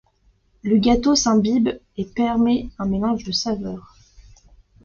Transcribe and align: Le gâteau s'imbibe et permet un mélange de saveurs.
Le 0.63 0.79
gâteau 0.79 1.13
s'imbibe 1.13 1.69
et 1.95 2.05
permet 2.05 2.69
un 2.79 2.87
mélange 2.87 3.23
de 3.23 3.31
saveurs. 3.31 3.95